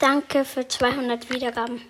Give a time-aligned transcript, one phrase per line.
[0.00, 1.82] Danke für 200 Wiedergaben.